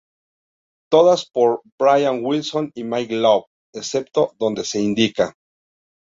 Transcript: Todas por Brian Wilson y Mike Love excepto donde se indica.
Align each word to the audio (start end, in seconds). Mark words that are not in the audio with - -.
Todas 0.89 1.29
por 1.29 1.61
Brian 1.79 2.21
Wilson 2.25 2.71
y 2.73 2.83
Mike 2.85 3.13
Love 3.17 3.45
excepto 3.75 4.31
donde 4.39 4.65
se 4.65 4.81
indica. 4.81 5.35